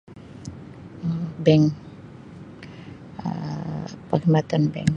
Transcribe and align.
Um 1.05 1.21
Bank 1.45 1.65
Um 3.25 3.83
perkhidmatan 4.09 4.63
bank. 4.73 4.89